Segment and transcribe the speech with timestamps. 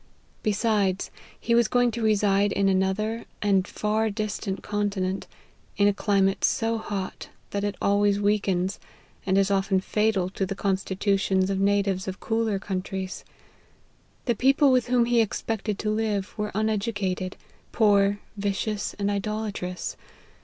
[0.41, 5.27] Besides, he was going to reside in another, and far distant continent,
[5.77, 8.79] in a climate so hot, that it always weak ens,
[9.27, 13.23] and is often fatal to the constitutions of natives of cooler countries.
[14.25, 17.37] The people with whom he ex pected to live, were uneducated,
[17.71, 19.97] poor, vicious, and idolatrous.